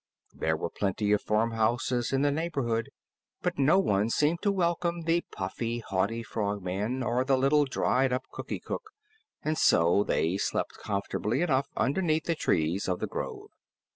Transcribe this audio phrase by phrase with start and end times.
[0.33, 2.89] There were plenty of farmhouses in the neighborhood,
[3.43, 8.23] but no one seemed to welcome the puffy, haughty Frogman or the little dried up
[8.31, 8.89] Cookie Cook,
[9.43, 13.51] and so they slept comfortably enough underneath the trees of the grove.